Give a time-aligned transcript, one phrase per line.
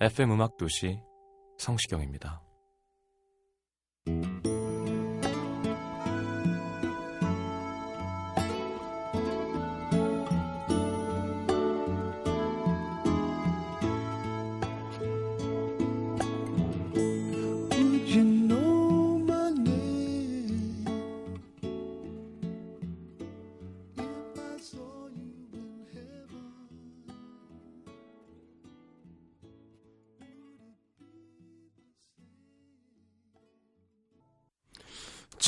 [0.00, 1.00] FM 음악 도시
[1.58, 2.42] 성시경입니다.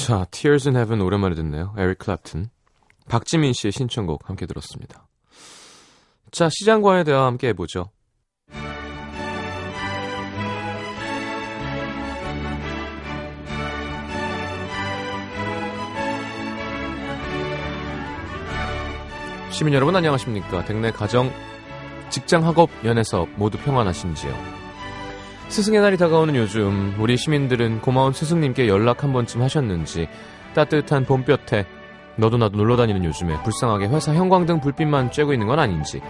[0.08, 1.74] 자, Tears in Heaven 오랜만에 듣네요.
[1.76, 2.48] 에릭 클랩튼.
[3.10, 5.06] 박지민 씨의 신청곡 함께 들었습니다.
[6.30, 7.90] 자, 시장과의 대화 함께 해보죠.
[19.50, 20.64] 시민 여러분 안녕하십니까?
[20.64, 21.30] 댁내 가정,
[22.08, 24.67] 직장, 학업, 연애 사업 모두 평안하신지요?
[25.48, 30.08] 스승의 날이 다가오는 요즘 우리 시민들은 고마운 스승님께 연락 한 번쯤 하셨는지
[30.54, 31.64] 따뜻한 봄볕에
[32.16, 36.00] 너도 나도 놀러 다니는 요즘에 불쌍하게 회사 형광등 불빛만 쬐고 있는 건 아닌지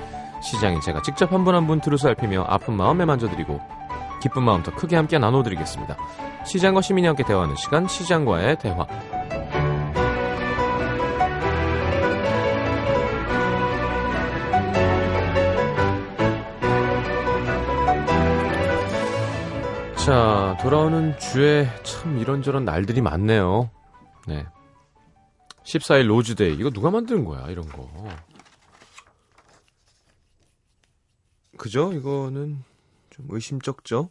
[0.42, 3.61] 시장에 제가 직접 한 분 한 분 두루 살피며 아픈 마음에 만져드리고
[4.22, 5.97] 기쁜 마음 더 크게 함께 나눠드리겠습니다.
[6.44, 8.87] 시장과 시민이 함께 대화하는 시간 시장과의 대화
[20.08, 23.70] 자, 돌아오는 주에 참 이런저런 날들이 많네요.
[24.26, 24.46] 네.
[25.64, 26.54] 14일 로즈데이.
[26.54, 27.86] 이거 누가 만드는 거야, 이런 거.
[31.58, 31.92] 그죠?
[31.92, 32.64] 이거는
[33.10, 34.10] 좀 의심쩍죠?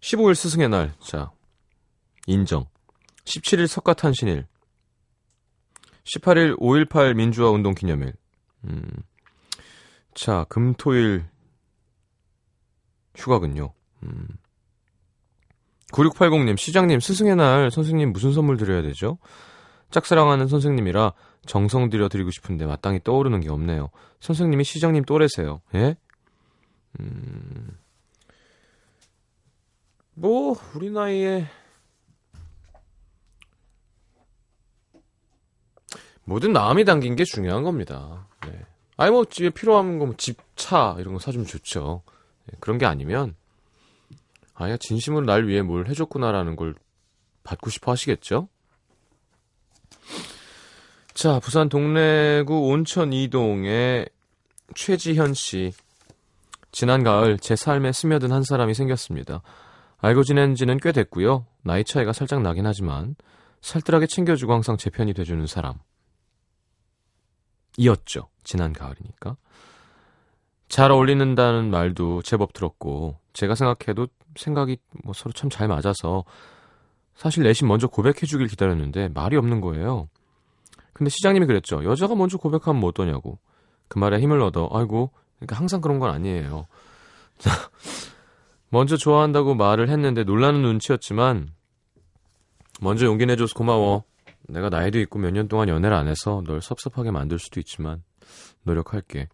[0.00, 0.92] 15일 스승의 날.
[0.98, 1.30] 자,
[2.26, 2.66] 인정.
[3.26, 4.44] 17일 석가탄신일.
[6.02, 8.14] 18일 5.18 민주화 운동 기념일.
[8.64, 8.90] 음.
[10.14, 11.30] 자, 금토일
[13.14, 13.72] 휴가군요.
[14.04, 14.28] 음.
[15.92, 19.18] 9680님, 시장님, 스승의 날 선생님 무슨 선물 드려야 되죠?
[19.90, 21.12] 짝사랑하는 선생님이라
[21.46, 23.90] 정성 들여 드리고 싶은데 마땅히 떠오르는 게 없네요.
[24.20, 25.60] 선생님이 시장님 또래세요.
[25.74, 25.96] 예?
[27.00, 27.78] 음.
[30.14, 31.46] 뭐, 우리 나이에
[36.24, 38.28] 뭐든 마음이 담긴 게 중요한 겁니다.
[38.46, 38.60] 네.
[38.96, 42.02] 아니, 뭐, 집에 필요한 거, 뭐 집, 차, 이런 거 사주면 좋죠.
[42.46, 43.34] 네, 그런 게 아니면,
[44.54, 46.74] 아야, 진심으로 날 위해 뭘 해줬구나라는 걸
[47.44, 48.48] 받고 싶어 하시겠죠?
[51.14, 54.08] 자, 부산 동래구 온천 이동의
[54.74, 55.72] 최지현 씨.
[56.70, 59.42] 지난 가을 제 삶에 스며든 한 사람이 생겼습니다.
[59.98, 61.46] 알고 지낸 지는 꽤 됐고요.
[61.62, 63.14] 나이 차이가 살짝 나긴 하지만
[63.60, 65.74] 살뜰하게 챙겨주고 항상 제 편이 돼주는 사람.
[67.76, 68.28] 이었죠.
[68.42, 69.36] 지난 가을이니까.
[70.72, 74.06] 잘 어울리는다는 말도 제법 들었고 제가 생각해도
[74.36, 76.24] 생각이 뭐 서로 참 잘 맞아서
[77.14, 80.08] 사실 내심 먼저 고백해 주길 기다렸는데 말이 없는 거예요.
[80.94, 81.84] 근데 시장님이 그랬죠.
[81.84, 83.38] 여자가 먼저 고백하면 뭐 어떠냐고.
[83.88, 84.70] 그 말에 힘을 얻어.
[84.72, 86.66] 아이고, 그러니까 항상 그런 건 아니에요.
[87.36, 87.50] 자,
[88.70, 91.50] 먼저 좋아한다고 말을 했는데 놀라는 눈치였지만
[92.80, 94.04] 먼저 용기 내줘서 고마워.
[94.48, 98.02] 내가 나이도 있고 몇 년 동안 연애를 안 해서 널 섭섭하게 만들 수도 있지만
[98.62, 99.28] 노력할게.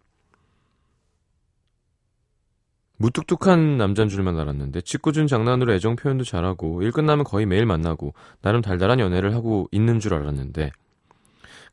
[2.99, 8.61] 무뚝뚝한 남잔 줄만 알았는데 짓궂은 장난으로 애정 표현도 잘하고 일 끝나면 거의 매일 만나고 나름
[8.61, 10.71] 달달한 연애를 하고 있는 줄 알았는데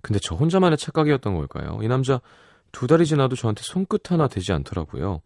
[0.02, 1.81] 근데 저 혼자만의 착각이었던 걸까요?
[1.82, 2.20] 이 남자
[2.70, 5.20] 두 달이 지나도 저한테 손끝 하나 되지 않더라고요.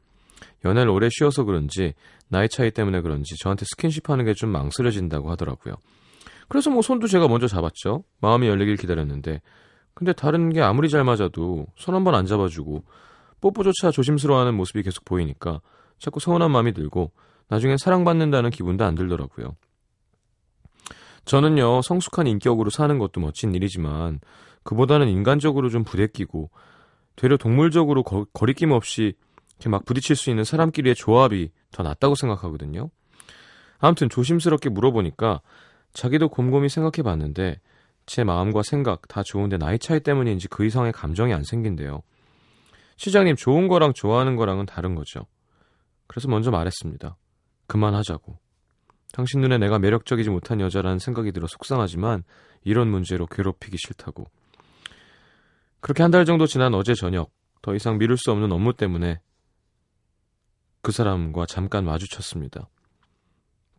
[0.65, 1.93] 연애를 오래 쉬어서 그런지
[2.29, 5.75] 나이 차이 때문에 그런지 저한테 스킨십 하는 게 좀 망설여진다고 하더라고요.
[6.49, 8.05] 그래서 뭐 손도 제가 먼저 잡았죠.
[8.21, 9.43] 마음이 열리길 기다렸는데
[9.93, 12.85] 근데 다른 게 아무리 잘 맞아도 손 한 번 안 잡아주고
[13.43, 15.61] 뽀뽀조차 조심스러워하는 모습이 계속 보이니까
[16.01, 17.13] 자꾸 서운한 마음이 들고
[17.49, 19.55] 나중엔 사랑받는다는 기분도 안 들더라고요.
[21.25, 24.21] 저는요 성숙한 인격으로 사는 것도 멋진 일이지만
[24.65, 26.51] 그보다는 인간적으로 좀 부대끼고
[27.17, 29.15] 되려 동물적으로 거, 거리낌 없이
[29.57, 32.91] 이렇게 막 부딪힐 수 있는 사람끼리의 조합이 더 낫다고 생각하거든요.
[33.79, 35.41] 아무튼 조심스럽게 물어보니까
[35.93, 37.61] 자기도 곰곰이 생각해 봤는데
[38.07, 42.03] 제 마음과 생각 다 좋은데 나이 차이 때문인지 그 이상의 감정이 안 생긴대요.
[42.97, 45.27] 시장님 좋은 거랑 좋아하는 거랑은 다른 거죠.
[46.11, 47.17] 그래서 먼저 말했습니다.
[47.69, 48.37] 그만하자고.
[49.13, 52.25] 당신 눈에 내가 매력적이지 못한 여자라는 생각이 들어 속상하지만
[52.65, 54.27] 이런 문제로 괴롭히기 싫다고.
[55.79, 57.31] 그렇게 한 달 정도 지난 어제 저녁
[57.63, 59.21] 더 이상 미룰 수 없는 업무 때문에
[60.83, 62.69] 그 사람과 잠깐 마주쳤습니다.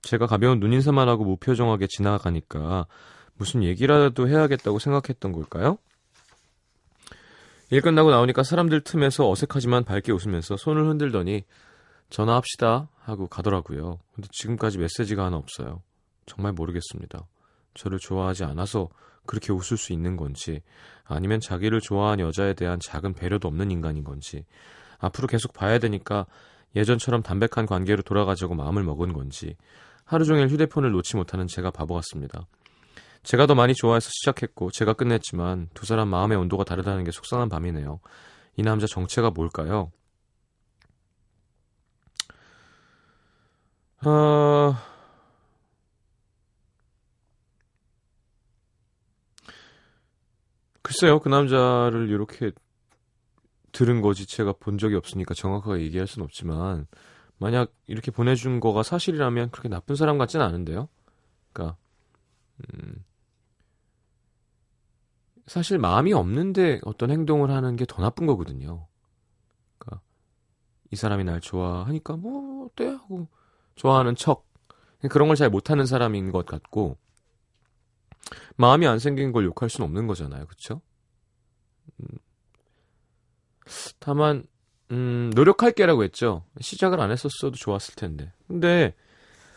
[0.01, 2.87] 제가 가벼운 눈인사만 하고 무표정하게 지나가니까
[3.33, 5.77] 무슨 얘기라도 해야겠다고 생각했던 걸까요?
[7.71, 11.43] 일 끝나고 나오니까 사람들 틈에서 어색하지만 밝게 웃으면서 손을 흔들더니
[12.11, 13.99] 전화합시다 하고 가더라고요.
[14.13, 15.81] 근데 지금까지 메시지가 하나 없어요.
[16.25, 17.25] 정말 모르겠습니다.
[17.73, 18.89] 저를 좋아하지 않아서
[19.25, 20.61] 그렇게 웃을 수 있는 건지
[21.05, 24.45] 아니면 자기를 좋아한 여자에 대한 작은 배려도 없는 인간인 건지
[24.99, 26.25] 앞으로 계속 봐야 되니까
[26.75, 29.55] 예전처럼 담백한 관계로 돌아가자고 마음을 먹은 건지
[30.03, 32.45] 하루 종일 휴대폰을 놓지 못하는 제가 바보 같습니다.
[33.23, 37.99] 제가 더 많이 좋아해서 시작했고 제가 끝냈지만 두 사람 마음의 온도가 다르다는 게 속상한 밤이네요.
[38.57, 39.91] 이 남자 정체가 뭘까요?
[44.03, 44.81] 아...
[50.81, 52.51] 글쎄요, 그 남자를 이렇게
[53.71, 56.87] 들은 거지 제가 본 적이 없으니까 정확하게 얘기할 수는 없지만
[57.37, 60.89] 만약 이렇게 보내준 거가 사실이라면 그렇게 나쁜 사람 같진 않은데요.
[61.53, 61.77] 그러니까
[62.59, 63.03] 음,
[65.47, 68.87] 사실 마음이 없는데 어떤 행동을 하는 게 더 나쁜 거거든요.
[69.77, 70.01] 그러니까
[70.91, 73.27] 이 사람이 날 좋아하니까 뭐 어때 하고
[73.75, 74.45] 좋아하는 척
[75.09, 76.97] 그런 걸 잘 못하는 사람인 것 같고
[78.55, 80.81] 마음이 안 생긴 걸 욕할 수는 없는 거잖아요, 그렇죠?
[81.99, 82.17] 음,
[83.99, 84.43] 다만
[84.91, 86.43] 음, 노력할게라고 했죠.
[86.59, 88.33] 시작을 안 했었어도 좋았을 텐데.
[88.47, 88.93] 근데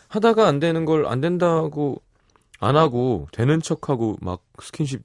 [0.09, 2.01] 하다가 안 되는 걸 안 된다고
[2.59, 5.03] 안 하고 되는 척하고 막 스킨십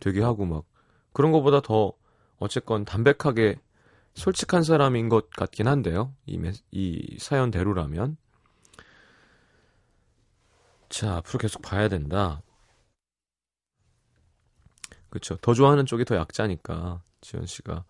[0.00, 0.64] 되게 하고 막
[1.12, 1.92] 그런 거보다 더
[2.38, 3.58] 어쨌건 담백하게
[4.14, 6.14] 솔직한 사람인 것 같긴 한데요.
[6.26, 8.16] 이, 메, 이 사연대로라면.
[10.92, 12.42] 자, 앞으로 계속 봐야 된다.
[15.08, 15.38] 그쵸.
[15.38, 17.86] 더 좋아하는 쪽이 더 약자니까, 지현 씨가.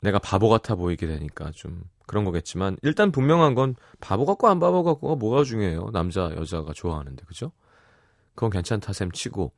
[0.00, 4.82] 내가 바보 같아 보이게 되니까 좀 그런 거겠지만, 일단 분명한 건 바보 같고 안 바보
[4.82, 5.90] 같고가 뭐가 중요해요.
[5.92, 7.52] 남자, 여자가 좋아하는데, 그죠?
[8.34, 9.52] 그건 괜찮다 셈 치고,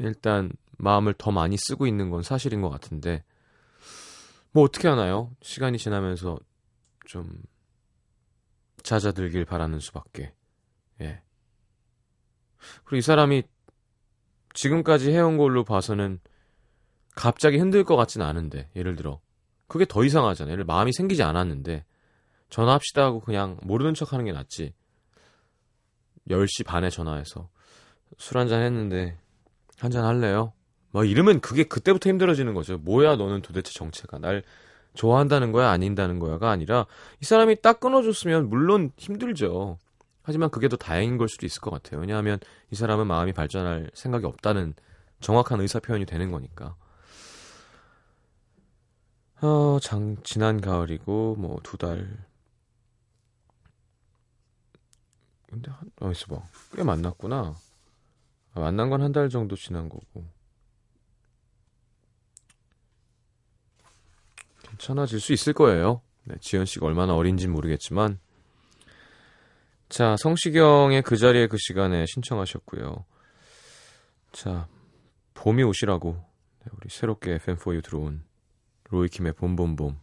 [0.00, 3.24] 일단 마음을 더 많이 쓰고 있는 건 사실인 것 같은데,
[4.50, 5.34] 뭐 어떻게 하나요?
[5.40, 6.38] 시간이 지나면서
[7.06, 7.42] 좀
[8.82, 10.34] 잦아들길 바라는 수밖에.
[11.02, 11.20] 예.
[12.84, 13.42] 그리고 이 사람이
[14.54, 16.20] 지금까지 해온 걸로 봐서는
[17.14, 19.20] 갑자기 흔들 것 같진 않은데, 예를 들어.
[19.66, 20.64] 그게 더 이상하잖아요.
[20.64, 21.84] 마음이 생기지 않았는데,
[22.50, 24.74] 전화합시다 하고 그냥 모르는 척 하는 게 낫지.
[26.28, 27.48] 10시 반에 전화해서
[28.18, 29.18] 술 한잔 했는데,
[29.78, 30.52] 한잔 할래요?
[30.92, 32.78] 뭐 이러면 그게 그때부터 힘들어지는 거죠.
[32.78, 34.42] 뭐야 너는 도대체 정체가 날
[34.94, 36.86] 좋아한다는 거야 아닌다는 거야가 아니라
[37.20, 39.78] 이 사람이 딱 끊어줬으면 물론 힘들죠.
[40.22, 42.00] 하지만 그게 더 다행인 걸 수도 있을 것 같아요.
[42.00, 42.38] 왜냐하면
[42.70, 44.74] 이 사람은 마음이 발전할 생각이 없다는
[45.20, 46.76] 정확한 의사 표현이 되는 거니까.
[49.42, 52.24] 어, 장, 지난 가을이고, 뭐, 두 달.
[55.48, 56.42] 근데, 한, 어, 있어 봐.
[56.74, 57.54] 꽤 만났구나.
[58.54, 60.24] 아, 만난 건 한 달 정도 지난 거고.
[64.62, 66.02] 괜찮아질 수 있을 거예요.
[66.24, 68.18] 네, 지현 씨가 얼마나 어린지 모르겠지만.
[69.92, 73.04] 자, 성시경의 그 자리에 그 시간에 신청하셨고요.
[74.32, 74.66] 자,
[75.34, 76.12] 봄이 오시라고
[76.60, 78.24] 네, 우리 새롭게 FM4U 들어온
[78.88, 80.00] 로이킴의 봄봄봄.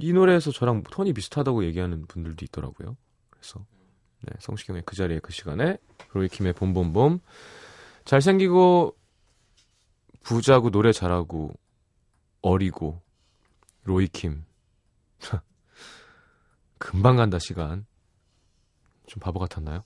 [0.00, 2.96] 이 노래에서 저랑 톤이 비슷하다고 얘기하는 분들도 있더라고요.
[3.30, 3.64] 그래서
[4.22, 5.78] 네, 성시경의 그 자리에 그 시간에
[6.10, 7.20] 로이킴의 봄봄봄.
[8.04, 8.96] 잘생기고
[10.24, 11.54] 부자고 노래 잘하고
[12.40, 13.00] 어리고
[13.84, 14.44] 로이킴.
[16.78, 17.86] 금방 간다, 시간.
[19.06, 19.84] 좀 바보 같았나요?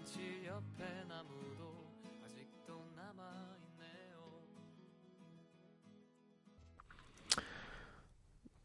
[0.00, 1.74] 벤치 옆에 나무도
[2.24, 3.22] 아직도 남아
[3.76, 4.16] 있네요.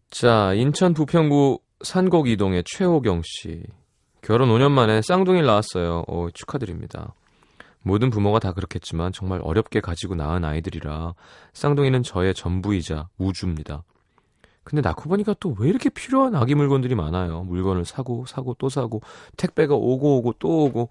[0.09, 3.63] 자, 인천 부평구 산곡 이동의 최호경 씨.
[4.21, 6.05] 결혼 5년 만에 쌍둥이를 낳았어요.
[6.07, 7.13] 어, 축하드립니다.
[7.81, 11.13] 모든 부모가 다 그렇겠지만 정말 어렵게 가지고 낳은 아이들이라
[11.53, 13.83] 쌍둥이는 저의 전부이자 우주입니다.
[14.65, 17.43] 근데 낳고 보니까 또 왜 이렇게 필요한 아기 물건들이 많아요.
[17.43, 19.01] 물건을 사고 사고 또 사고
[19.37, 20.89] 택배가 오고 오고 또 오고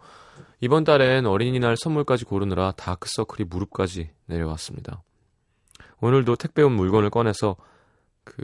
[0.60, 5.02] 이번 달엔 어린이날 선물까지 고르느라 다크서클이 무릎까지 내려왔습니다.
[6.00, 7.56] 오늘도 택배 온 물건을 꺼내서
[8.22, 8.38] 그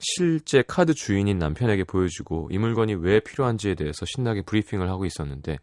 [0.00, 5.58] 실제 카드 주인인 남편에게 보여주고 이 물건이 왜 필요한지에 대해서 신나게 브리핑을 하고 있었는데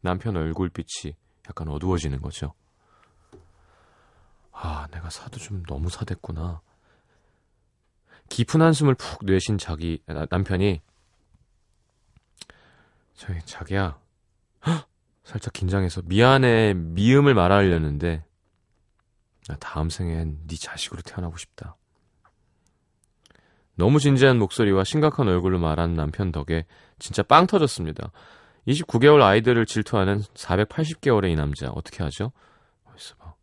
[0.00, 1.14] 남편 얼굴빛이
[1.48, 2.54] 약간 어두워지는 거죠.
[4.52, 6.60] 아, 내가 사도 좀 너무 사댔구나.
[8.32, 10.80] 깊은 한숨을 푹 내쉰 자기 나, 남편이
[13.12, 14.00] 저기 자기야
[14.66, 14.88] 헉!
[15.22, 18.24] 살짝 긴장해서 미안해 미음을 말하려는데
[19.48, 21.76] 나 다음 생엔 네 자식으로 태어나고 싶다.
[23.74, 26.64] 너무 진지한 목소리와 심각한 얼굴로 말하는 남편 덕에
[26.98, 28.12] 진짜 빵 터졌습니다.
[28.66, 32.32] 29개월 아이들을 질투하는 480개월의 이 남자 어떻게 하죠?
[32.84, 33.34] 어디서 봐.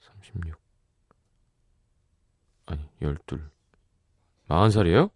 [0.00, 0.54] 36
[2.66, 3.53] 아니 12
[4.48, 5.10] 40살이에요?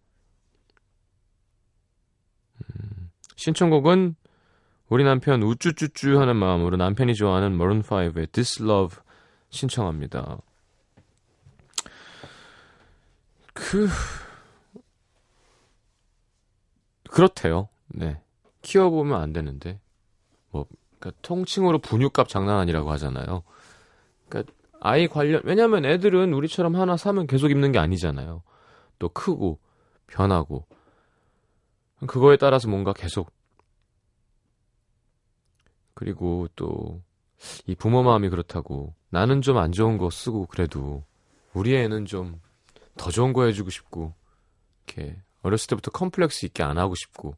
[2.62, 4.16] 음, 신청곡은
[4.88, 8.98] 우리 남편 우쭈쭈쭈 하는 마음으로 남편이 좋아하는 머른5의 This Love
[9.50, 10.38] 신청합니다.
[13.52, 13.88] 그
[17.10, 17.68] 그렇대요.
[17.88, 18.20] 네.
[18.62, 19.80] 키워보면 안 되는데.
[20.50, 20.66] 뭐,
[20.98, 23.42] 그러니까 통칭으로 분유값 장난 아니라고 하잖아요.
[24.28, 28.42] 그러니까 아이 관련, 왜냐면 애들은 우리처럼 하나 사면 계속 입는 게 아니잖아요.
[28.98, 29.58] 또 크고,
[30.06, 30.66] 변하고.
[32.06, 33.30] 그거에 따라서 뭔가 계속.
[35.94, 37.02] 그리고 또,
[37.66, 38.94] 이 부모 마음이 그렇다고.
[39.10, 41.04] 나는 좀 안 좋은 거 쓰고 그래도,
[41.54, 42.40] 우리 애는 좀
[42.96, 44.12] 더 좋은 거 해주고 싶고,
[44.86, 47.34] 이렇게 어렸을 때부터 컴플렉스 있게 안 하고 싶고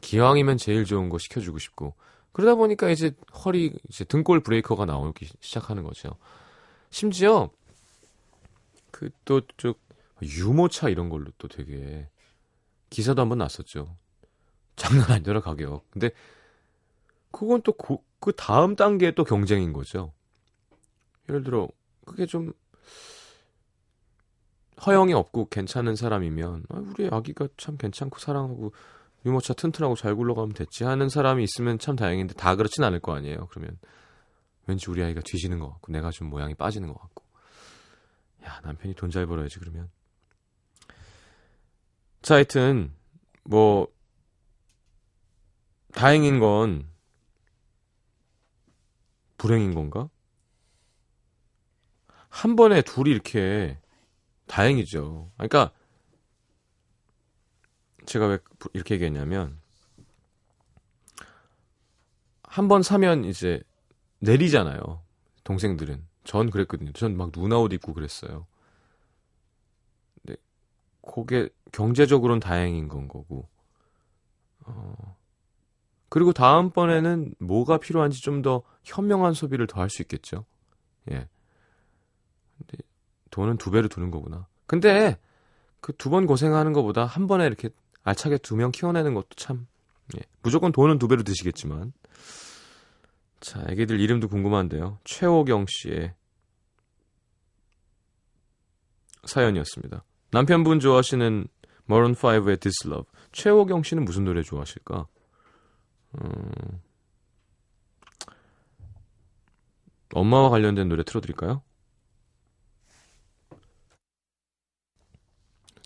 [0.00, 1.94] 기왕이면 제일 좋은 거 시켜주고 싶고
[2.32, 3.12] 그러다 보니까 이제
[3.44, 6.16] 허리 이제 등골 브레이커가 나오기 시작하는 거죠.
[6.90, 7.50] 심지어
[8.90, 9.78] 그 또 쭉
[10.22, 12.08] 유모차 이런 걸로 또 되게
[12.90, 13.96] 기사도 한번 났었죠.
[14.76, 15.90] 장난 아니더라 가격.
[15.90, 16.10] 근데
[17.30, 17.72] 그건 또
[18.20, 20.12] 그 다음 단계의 또 경쟁인 거죠.
[21.28, 21.68] 예를 들어
[22.04, 22.52] 그게 좀
[24.86, 28.72] 허영이 없고 괜찮은 사람이면 아, 우리 아기가 참 괜찮고 사랑하고
[29.26, 33.48] 유모차 튼튼하고 잘 굴러가면 됐지 하는 사람이 있으면 참 다행인데 다 그렇진 않을 거 아니에요.
[33.50, 33.78] 그러면
[34.66, 37.24] 왠지 우리 아이가 뒤지는 것 같고 내가 좀 모양이 빠지는 것 같고
[38.44, 39.90] 야 남편이 돈 잘 벌어야지 그러면
[42.22, 42.92] 자 하여튼
[43.44, 43.88] 뭐
[45.92, 46.88] 다행인 건
[49.38, 50.08] 불행인 건가?
[52.28, 53.78] 한 번에 둘이 이렇게
[54.46, 55.30] 다행이죠.
[55.36, 55.72] 그러니까
[58.06, 58.38] 제가 왜
[58.74, 59.58] 이렇게 얘기했냐면
[62.42, 63.62] 한 번 사면 이제
[64.20, 65.02] 내리잖아요.
[65.44, 66.92] 동생들은 전 그랬거든요.
[66.92, 68.46] 전 막 누나 옷 입고 그랬어요.
[70.22, 70.36] 근데
[71.02, 73.48] 그게 경제적으로는 다행인 건 거고.
[74.66, 75.16] 어.
[76.08, 80.44] 그리고 다음번에는 뭐가 필요한지 좀 더 현명한 소비를 더 할 수 있겠죠.
[81.10, 81.28] 예.
[82.58, 82.78] 근데
[83.30, 84.46] 돈은 두 배로 드는 거구나.
[84.66, 85.18] 근데
[85.80, 87.70] 그 두 번 고생하는 것보다 한 번에 이렇게
[88.02, 89.66] 알차게 두 명 키워내는 것도 참
[90.16, 90.20] 예.
[90.42, 91.92] 무조건 돈은 두 배로 드시겠지만
[93.40, 94.98] 자 애기들 이름도 궁금한데요.
[95.04, 96.14] 최호경 씨의
[99.24, 100.04] 사연이었습니다.
[100.32, 101.46] 남편분 좋아하시는
[101.90, 103.10] 머런 5의 This Love.
[103.32, 105.08] 최호경 씨는 무슨 노래 좋아하실까?
[106.22, 106.80] 음...
[110.14, 111.62] 엄마와 관련된 노래 틀어드릴까요?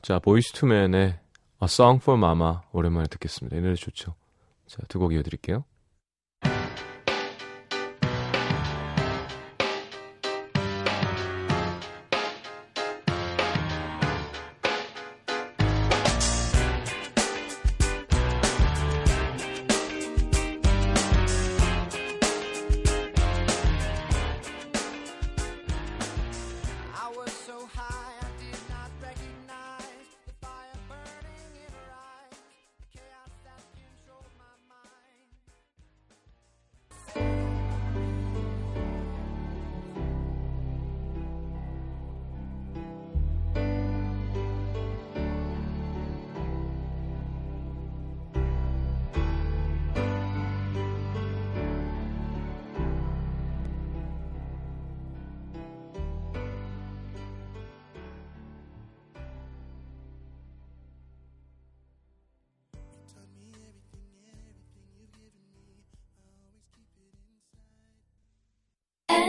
[0.02, 1.18] 자, 보이스 투맨의 A
[1.62, 3.56] Song for Mama 오랜만에 듣겠습니다.
[3.56, 4.14] 이 노래 좋죠.
[4.66, 5.64] 자, 두 곡 이어드릴게요.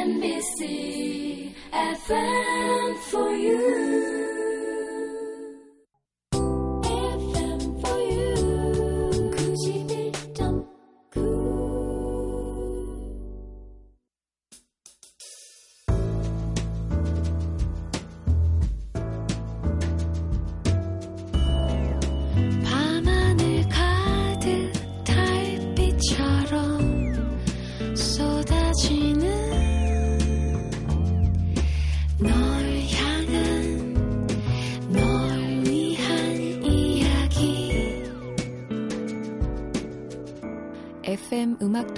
[0.06, 4.25] MBC FM for you.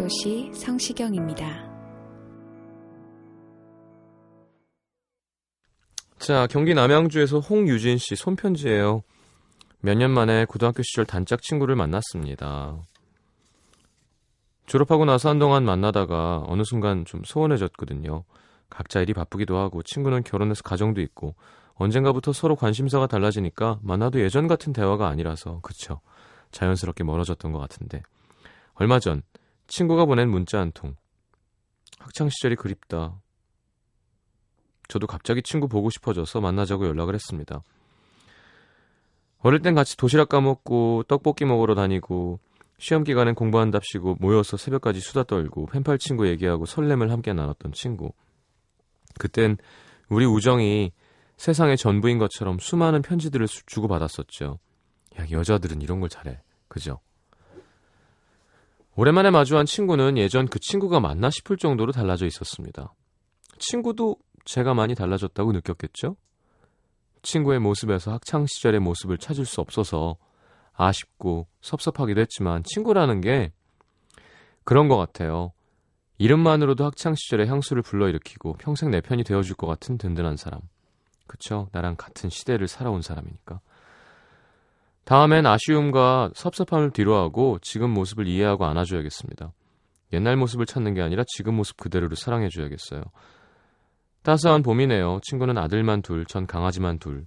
[0.08, 1.46] 음악도시 성시경입니다.
[6.18, 9.04] 자, 경기 남양주에서 홍유진 씨 손편지예요.
[9.82, 12.78] 몇 년 만에 고등학교 시절 단짝 친구를 만났습니다.
[14.66, 18.24] 졸업하고 나서 한동안 만나다가 어느 순간 좀 소원해졌거든요.
[18.70, 21.36] 각자 일이 바쁘기도 하고 친구는 결혼해서 가정도 있고
[21.76, 26.02] 언젠가부터 서로 관심사가 달라지니까 만나도 예전 같은 대화가 아니라서 그쵸.
[26.52, 28.02] 자연스럽게 멀어졌던 것 같은데
[28.76, 29.22] 얼마 전
[29.68, 30.96] 친구가 보낸 문자 한 통.
[32.00, 33.20] 학창 시절이 그립다.
[34.88, 37.62] 저도 갑자기 친구 보고 싶어져서 만나자고 연락을 했습니다.
[39.40, 42.40] 어릴 땐 같이 도시락 까먹고 떡볶이 먹으러 다니고
[42.80, 48.12] 시험 기간엔 공부한답시고 모여서 새벽까지 수다 떨고 펜팔 친구 얘기하고 설렘을 함께 나눴던 친구.
[49.20, 49.58] 그땐
[50.10, 50.92] 우리 우정이
[51.38, 54.60] 세상의 전부인 것처럼 수많은 편지들을 수- 주고받았었죠.
[55.20, 56.40] 야, 여자들은 이런 걸 잘해.
[56.68, 57.00] 그죠?
[59.00, 62.96] 오랜만에 마주한 친구는 예전 그 친구가 맞나 싶을 정도로 달라져 있었습니다.
[63.60, 66.16] 친구도 제가 많이 달라졌다고 느꼈겠죠?
[67.22, 70.18] 친구의 모습에서 학창 시절의 모습을 찾을 수 없어서
[70.74, 73.52] 아쉽고 섭섭하기도 했지만 친구라는 게
[74.64, 75.52] 그런 것 같아요.
[76.18, 80.60] 이름만으로도 학창 시절의 향수를 불러일으키고 평생 내 편이 되어줄 것 같은 든든한 사람.
[81.28, 81.70] 그쵸?
[81.72, 83.60] 나랑 같은 시대를 살아온 사람이니까.
[85.08, 89.54] 다음엔 아쉬움과 섭섭함을 뒤로하고 지금 모습을 이해하고 안아줘야겠습니다.
[90.12, 93.04] 옛날 모습을 찾는 게 아니라 지금 모습 그대로를 사랑해줘야겠어요.
[94.24, 95.22] 따스한 봄이네요.
[95.24, 97.26] 친구는 아들만 둘, 전 강아지만 둘.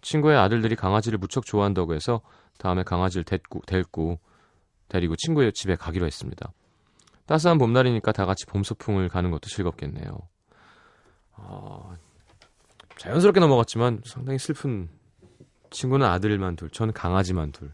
[0.00, 2.20] 친구의 아들들이 강아지를 무척 좋아한다고 해서
[2.58, 4.20] 다음에 강아지를 데리고, 데리고,
[4.86, 6.52] 데리고 친구의 집에 가기로 했습니다.
[7.26, 10.18] 따스한 봄날이니까 다 같이 봄 소풍을 가는 것도 즐겁겠네요.
[11.32, 11.96] 아,
[12.96, 14.88] 자연스럽게 넘어갔지만 상당히 슬픈
[15.72, 17.72] 친구는 아들만 둘, 전 강아지만 둘.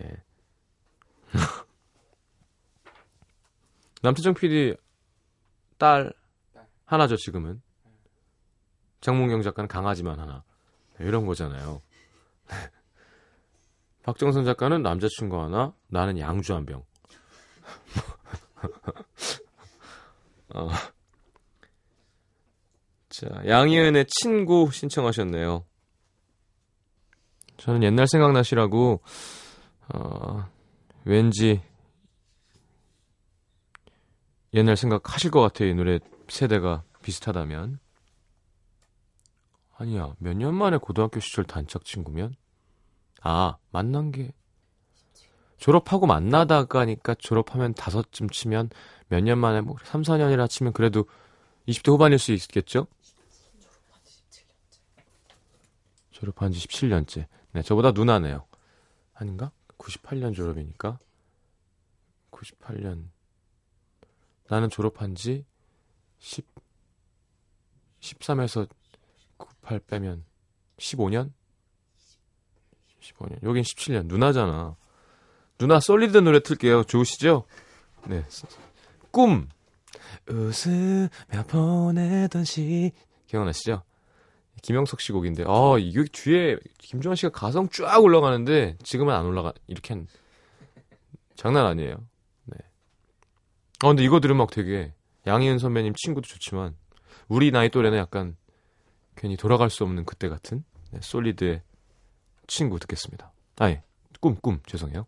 [0.00, 0.22] 예.
[4.02, 4.76] 남태정 PD
[5.78, 6.12] 딸
[6.84, 7.62] 하나죠 지금은.
[9.00, 10.42] 장문경 작가는 강아지만 하나.
[10.98, 11.82] 이런 거잖아요.
[14.02, 16.84] 박정선 작가는 남자친구 하나, 나는 양주 한 병.
[20.54, 20.68] 어.
[23.08, 25.64] 자, 양희은의 친구 신청하셨네요.
[27.58, 29.00] 저는 옛날 생각나시라고,
[29.94, 30.48] 어,
[31.04, 31.62] 왠지
[34.52, 35.68] 옛날 생각하실 것 같아요.
[35.68, 37.78] 이 노래 세대가 비슷하다면.
[39.78, 42.34] 아니야, 몇 년 만에 고등학교 시절 단짝 친구면?
[43.22, 44.32] 아, 만난 게,
[45.58, 48.70] 졸업하고 만나다가니까 졸업하면 다섯쯤 치면
[49.08, 51.06] 몇 년 만에 뭐 3, 4년이라 치면 그래도
[51.68, 52.86] 20대 후반일 수 있겠죠?
[56.10, 57.26] 졸업한 지 17년째.
[57.56, 58.46] 네, 저보다 누나네요.
[59.14, 59.50] 아닌가?
[59.78, 60.98] 98년 졸업이니까.
[62.30, 63.08] 98년.
[64.50, 65.46] 나는 졸업한 지
[66.18, 66.46] 10,
[68.00, 68.68] 13에서
[69.38, 70.26] 98 빼면
[70.76, 71.32] 15년?
[73.00, 73.42] 15년.
[73.42, 74.04] 여긴 17년.
[74.04, 74.76] 누나잖아.
[75.56, 76.84] 누나 솔리드 노래 틀게요.
[76.84, 77.46] 좋으시죠?
[78.06, 78.22] 네.
[79.10, 79.48] 꿈.
[80.28, 81.08] 웃으며
[81.48, 82.92] 보내던 시.
[83.26, 83.82] 기억나시죠?
[84.62, 89.94] 김영석 씨 곡인데, 아, 이게 뒤에 김주환 씨가 가성 쫙 올라가는데, 지금은 안 올라가, 이렇게
[89.94, 90.06] 한,
[91.34, 91.96] 장난 아니에요.
[92.44, 92.56] 네.
[93.80, 94.92] 아, 근데 이거 들으면 막 되게,
[95.26, 96.76] 양희은 선배님 친구도 좋지만,
[97.28, 98.36] 우리 나이 또래는 약간,
[99.16, 101.62] 괜히 돌아갈 수 없는 그때 같은, 네, 솔리드의
[102.46, 103.32] 친구 듣겠습니다.
[103.56, 103.78] 아니,
[104.20, 105.06] 꿈, 꿈, 죄송해요.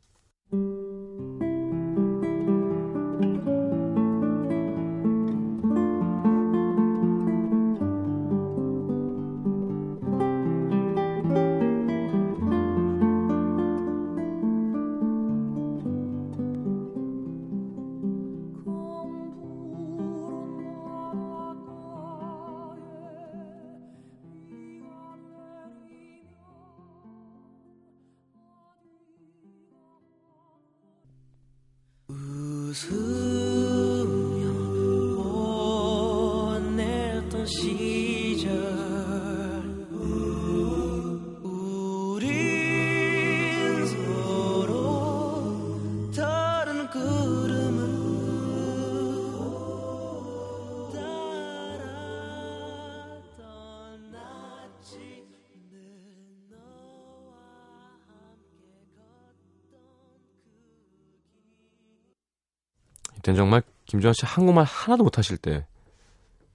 [63.28, 65.36] 그땐 정말 김주환 씨 한국말 하나도 못하실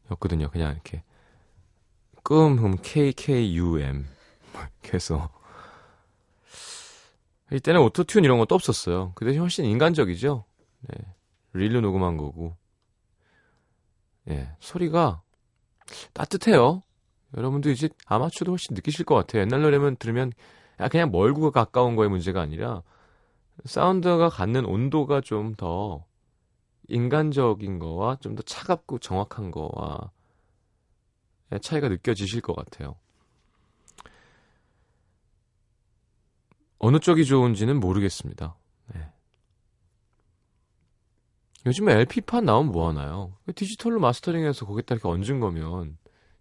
[0.09, 0.49] 때였거든요.
[0.49, 1.03] 그냥 이렇게
[2.23, 4.05] 끔흠 KKUM
[4.55, 5.29] 이렇게 해서
[7.51, 9.11] 이때는 오토튠 이런 것도 없었어요.
[9.13, 10.45] 그 대신 훨씬 인간적이죠.
[10.81, 11.05] 네.
[11.53, 12.55] 릴로 녹음한 거고.
[14.29, 15.21] 예, 소리가
[16.13, 16.81] 따뜻해요.
[17.37, 19.43] 여러분도 이제 아마추어도 훨씬 느끼실 것 같아요.
[19.43, 20.31] 옛날 노래면 들으면
[20.79, 22.81] 야, 그냥 멀고 가까운 거의 문제가 아니라
[23.65, 26.03] 사운드가 갖는 온도가 좀 더
[26.87, 30.11] 인간적인 거와 좀 더 차갑고 정확한 거와
[31.61, 32.95] 차이가 느껴지실 것 같아요.
[36.79, 38.57] 어느 쪽이 좋은지는 모르겠습니다.
[38.93, 39.09] 네.
[41.65, 43.37] 요즘에 LP판 나오면 뭐 하나요?
[43.55, 45.97] 디지털로 마스터링해서 거기다 이렇게 얹은 거면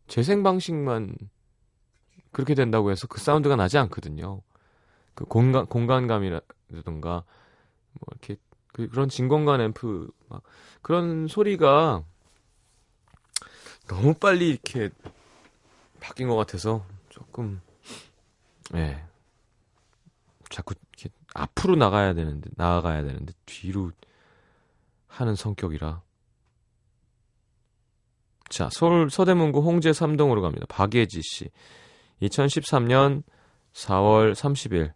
[0.09, 1.17] 재생 방식만
[2.33, 4.43] 그렇게 된다고 해서 그 사운드가 나지 않거든요.
[5.15, 7.25] 그 공간 공간감이라든가
[7.93, 8.37] 뭐 이렇게
[8.73, 10.43] 그, 그런 진공관 앰프 막
[10.81, 12.05] 그런 소리가
[13.87, 14.91] 너무 빨리 이렇게
[16.01, 17.61] 바뀐 것 같아서 조금
[18.75, 19.03] 예.
[20.49, 23.91] 자꾸 이렇게 앞으로 나가야 되는데 나아가야 되는데 뒤로
[25.09, 26.03] 하는 성격이라.
[28.49, 30.67] 자 서울 서대문구 홍제 3동으로 갑니다.
[30.69, 31.51] 박예지 씨.
[32.23, 33.23] 2013년
[33.73, 34.93] 4월 30일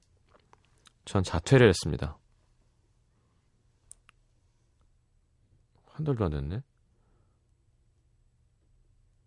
[1.04, 2.18] 전 자퇴를 했습니다
[5.96, 6.62] 한 달도 안 됐네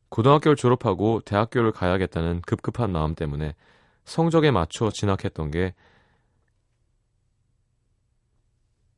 [0.10, 3.56] 고등학교를 졸업하고 대학교를 가야겠다는 급급한 마음 때문에
[4.06, 5.74] 성적에 맞춰 진학했던 게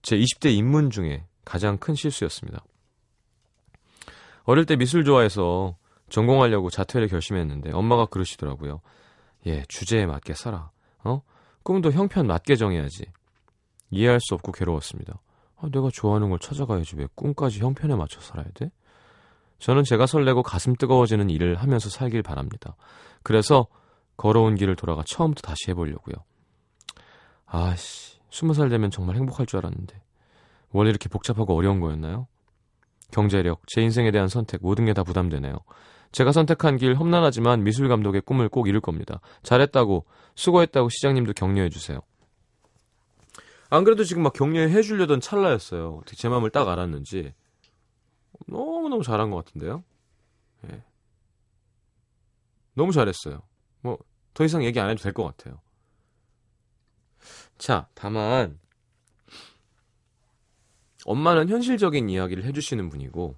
[0.02, 2.64] 제 20대 입문 중에 가장 큰 실수였습니다.
[4.44, 5.78] 어릴 때 미술 좋아해서
[6.10, 8.82] 전공하려고 자퇴를 결심했는데 엄마가 그러시더라고요.
[9.46, 10.72] 예, 주제에 맞게 살아.
[11.04, 11.22] 어?
[11.64, 13.06] 꿈도 형편 맞게 정해야지.
[13.92, 15.22] 이해할 수 없고 괴로웠습니다.
[15.62, 18.72] 아, 내가 좋아하는 걸 찾아가야지 왜 꿈까지 형편에 맞춰 살아야 돼?
[19.60, 22.76] 저는 제가 설레고 가슴 뜨거워지는 일을 하면서 살길 바랍니다.
[23.22, 23.68] 그래서
[24.18, 26.16] 걸어온 길을 돌아가 처음부터 다시 해보려고요.
[27.46, 30.02] 아씨, 스무 살 되면 정말 행복할 줄 알았는데
[30.72, 32.28] 원래 이렇게 복잡하고 어려운 거였나요?
[33.12, 35.58] 경제력, 제 인생에 대한 선택, 모든 게 다 부담되네요.
[36.12, 39.20] 제가 선택한 길 험난하지만 미술 감독의 꿈을 꼭 이룰 겁니다.
[39.44, 42.00] 잘했다고, 수고했다고 시장님도 격려해 주세요.
[43.72, 45.96] 안 그래도 지금 막 격려해 주려던 찰나였어요.
[46.02, 47.34] 어떻게 제 마음을 딱 알았는지.
[48.48, 49.84] 너무너무 잘한 것 같은데요?
[50.70, 50.84] 예.
[52.74, 53.42] 너무 잘했어요.
[53.80, 53.98] 뭐,
[54.34, 55.62] 더 이상 얘기 안 해도 될 것 같아요.
[57.58, 58.60] 자, 다만,
[61.06, 63.38] 엄마는 현실적인 이야기를 해주시는 분이고,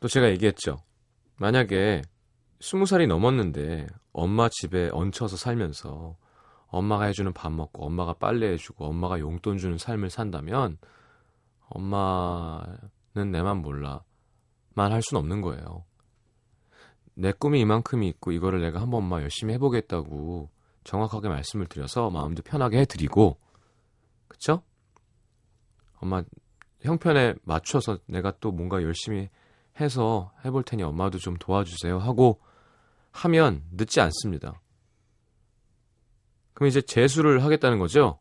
[0.00, 0.82] 또 제가 얘기했죠.
[1.36, 2.02] 만약에
[2.60, 6.16] 스무 살이 넘었는데 엄마 집에 얹혀서 살면서
[6.68, 10.78] 엄마가 해주는 밥 먹고 엄마가 빨래 해주고 엄마가 용돈 주는 삶을 산다면
[11.68, 14.02] 엄마는 내만 몰라.
[14.74, 15.84] 만 할 순 없는 거예요.
[17.14, 20.50] 내 꿈이 이만큼이 있고 이거를 내가 한 번만 열심히 해보겠다고
[20.84, 23.38] 정확하게 말씀을 드려서 마음도 편하게 해드리고
[24.28, 24.62] 그쵸?
[25.98, 26.22] 엄마
[26.82, 29.30] 형편에 맞춰서 내가 또 뭔가 열심히
[29.80, 32.40] 해서 해볼 테니 엄마도 좀 도와주세요 하고
[33.12, 34.60] 하면 늦지 않습니다.
[36.56, 38.18] 그럼 이제 재수를 하겠다는 거죠?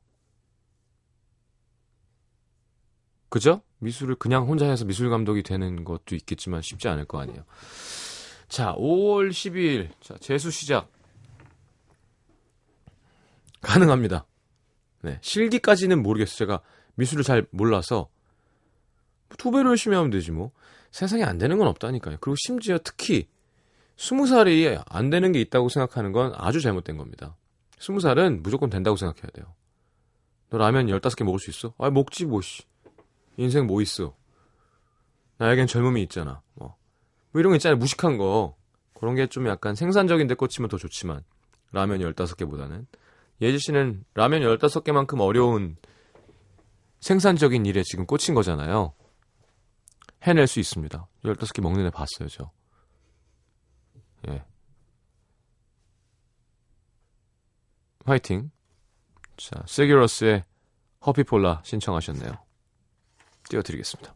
[3.30, 3.62] 그죠?
[3.80, 7.46] 미술을 그냥 혼자 해서 미술 감독이 되는 것도 있겠지만 쉽지 않을 거 아니에요.
[8.50, 9.90] 자, 5월 12일.
[10.02, 10.92] 자, 재수 시작.
[13.62, 14.26] 가능합니다.
[15.02, 15.18] 네.
[15.22, 16.38] 실기까지는 모르겠어요.
[16.38, 16.62] 제가
[16.96, 18.10] 미술을 잘 몰라서.
[19.38, 20.52] 두 배로 열심히 하면 되지 뭐.
[20.92, 22.18] 세상에 안 되는 건 없다니까요.
[22.20, 23.30] 그리고 심지어 특히
[23.96, 27.38] 20살이 안 되는 게 있다고 생각하는 건 아주 잘못된 겁니다.
[27.80, 29.54] 20살은 무조건 된다고 생각해야 돼요.
[30.50, 31.74] 너 라면 15개 먹을 수 있어?
[31.78, 32.64] 아, 먹지 뭐 씨.
[33.38, 34.16] 인생 뭐 있어?
[35.38, 36.42] 나에겐 젊음이 있잖아.
[36.54, 36.78] 뭐.
[37.32, 37.78] 뭐 이런 거 있잖아요.
[37.78, 38.56] 무식한 거.
[38.94, 41.24] 그런 게 좀 약간 생산적인 데 꽂히면 더 좋지만
[41.74, 42.86] 라면 15개보다는
[43.42, 45.76] 예지 씨는 라면 15개만큼 어려운
[47.02, 48.94] 생산적인 일에 지금 꽂힌 거잖아요.
[50.24, 51.08] 해낼 수 있습니다.
[51.26, 52.52] 15개 먹는 애 봤어요, 저.
[54.30, 54.44] 예.
[58.06, 58.52] 화이팅.
[59.36, 60.46] 자, 세기러스의
[61.06, 62.38] 허피폴라 신청하셨네요.
[63.50, 64.16] 띄워드리겠습니다.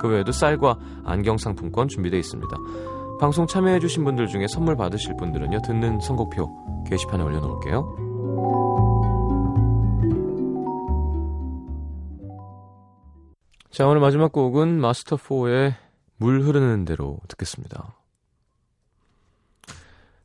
[0.00, 2.56] 그 외에도 쌀과 안경 상품권 준비되어 있습니다.
[3.18, 8.06] 방송 참여해주신 분들 중에 선물 받으실 분들은요, 듣는 선곡표 게시판에 올려놓을게요.
[13.70, 15.74] 자, 오늘 마지막 곡은 마스터4의
[16.16, 17.94] 물 흐르는 대로 듣겠습니다.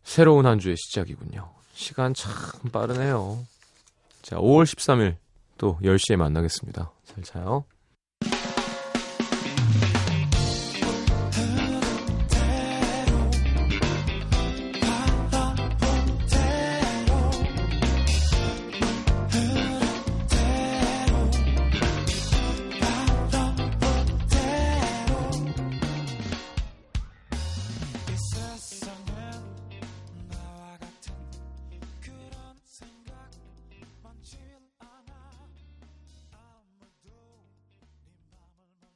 [0.03, 1.49] 새로운 한 주의 시작이군요.
[1.73, 2.31] 시간 참
[2.71, 3.39] 빠르네요.
[4.21, 5.15] 자, 5월 13일
[5.57, 6.91] 또 10시에 만나겠습니다.
[7.03, 7.65] 잘 자요.